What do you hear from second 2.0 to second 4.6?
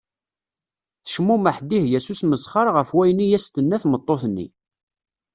s usmesxer ɣef wayen i as-tenna tmeṭṭut-nni.